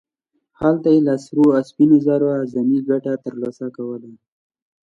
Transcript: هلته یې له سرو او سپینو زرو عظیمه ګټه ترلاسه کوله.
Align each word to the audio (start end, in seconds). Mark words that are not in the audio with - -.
هلته 0.61 0.87
یې 0.95 0.99
له 1.07 1.15
سرو 1.25 1.45
او 1.57 1.63
سپینو 1.69 1.97
زرو 2.05 2.27
عظیمه 2.39 2.79
ګټه 2.89 3.13
ترلاسه 3.25 3.65
کوله. 3.75 4.11